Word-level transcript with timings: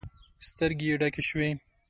سترګې 0.49 0.85
يې 0.89 0.95
ډکې 1.01 1.23
شوې. 1.29 1.49